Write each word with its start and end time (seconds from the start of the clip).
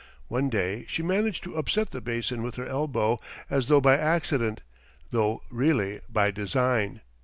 One 0.29 0.49
day 0.49 0.85
she 0.87 1.03
managed 1.03 1.43
to 1.43 1.53
upset 1.55 1.91
the 1.91 2.01
basin 2.01 2.41
with 2.41 2.55
her 2.55 2.65
elbow 2.65 3.19
as 3.51 3.67
though 3.67 3.79
by 3.79 3.99
accident, 3.99 4.61
though 5.11 5.43
really 5.51 6.01
by 6.09 6.31
design. 6.31 7.01